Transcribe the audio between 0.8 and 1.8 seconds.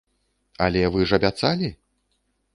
вы ж абяцалі?